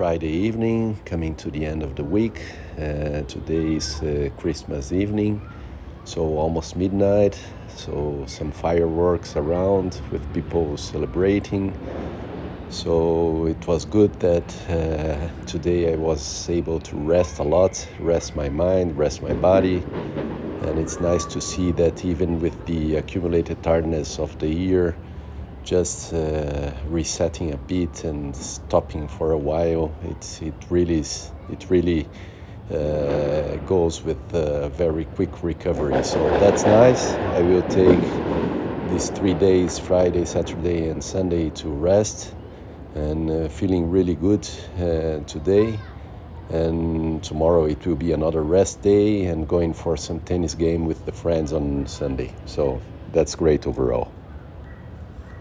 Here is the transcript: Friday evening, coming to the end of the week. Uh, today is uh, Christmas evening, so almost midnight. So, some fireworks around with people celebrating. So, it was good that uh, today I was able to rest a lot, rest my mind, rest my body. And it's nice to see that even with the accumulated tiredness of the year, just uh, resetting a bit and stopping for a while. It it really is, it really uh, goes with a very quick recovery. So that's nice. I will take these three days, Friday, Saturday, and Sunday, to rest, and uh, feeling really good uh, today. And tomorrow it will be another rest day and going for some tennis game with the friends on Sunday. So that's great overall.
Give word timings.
Friday 0.00 0.32
evening, 0.32 0.98
coming 1.04 1.34
to 1.34 1.50
the 1.50 1.66
end 1.66 1.82
of 1.82 1.94
the 1.94 2.02
week. 2.02 2.40
Uh, 2.78 3.20
today 3.28 3.74
is 3.74 4.00
uh, 4.00 4.30
Christmas 4.38 4.92
evening, 4.92 5.46
so 6.04 6.22
almost 6.38 6.74
midnight. 6.74 7.38
So, 7.76 8.24
some 8.26 8.50
fireworks 8.50 9.36
around 9.36 10.00
with 10.10 10.22
people 10.32 10.78
celebrating. 10.78 11.78
So, 12.70 13.44
it 13.44 13.66
was 13.66 13.84
good 13.84 14.18
that 14.20 14.48
uh, 14.70 15.44
today 15.44 15.92
I 15.92 15.96
was 15.96 16.48
able 16.48 16.80
to 16.80 16.96
rest 16.96 17.38
a 17.38 17.42
lot, 17.42 17.86
rest 17.98 18.34
my 18.34 18.48
mind, 18.48 18.96
rest 18.96 19.20
my 19.20 19.34
body. 19.34 19.82
And 20.62 20.78
it's 20.78 20.98
nice 20.98 21.26
to 21.26 21.42
see 21.42 21.72
that 21.72 22.06
even 22.06 22.40
with 22.40 22.56
the 22.64 22.96
accumulated 22.96 23.62
tiredness 23.62 24.18
of 24.18 24.38
the 24.38 24.48
year, 24.48 24.96
just 25.64 26.12
uh, 26.12 26.72
resetting 26.88 27.52
a 27.52 27.56
bit 27.56 28.04
and 28.04 28.34
stopping 28.34 29.08
for 29.08 29.32
a 29.32 29.38
while. 29.38 29.92
It 30.04 30.42
it 30.42 30.54
really 30.70 31.00
is, 31.00 31.32
it 31.50 31.66
really 31.70 32.08
uh, 32.70 33.56
goes 33.66 34.02
with 34.02 34.34
a 34.34 34.68
very 34.70 35.04
quick 35.16 35.42
recovery. 35.42 36.02
So 36.04 36.18
that's 36.38 36.64
nice. 36.64 37.12
I 37.12 37.42
will 37.42 37.62
take 37.68 38.00
these 38.90 39.10
three 39.10 39.34
days, 39.34 39.78
Friday, 39.78 40.24
Saturday, 40.24 40.88
and 40.88 41.02
Sunday, 41.02 41.50
to 41.50 41.68
rest, 41.68 42.34
and 42.94 43.30
uh, 43.30 43.48
feeling 43.48 43.90
really 43.90 44.14
good 44.14 44.48
uh, 44.78 45.20
today. 45.26 45.78
And 46.50 47.22
tomorrow 47.22 47.66
it 47.66 47.86
will 47.86 47.94
be 47.96 48.12
another 48.12 48.42
rest 48.42 48.82
day 48.82 49.26
and 49.26 49.46
going 49.46 49.72
for 49.72 49.96
some 49.96 50.18
tennis 50.20 50.54
game 50.54 50.84
with 50.86 51.04
the 51.06 51.12
friends 51.12 51.52
on 51.52 51.86
Sunday. 51.86 52.34
So 52.46 52.80
that's 53.12 53.36
great 53.36 53.66
overall. 53.68 54.10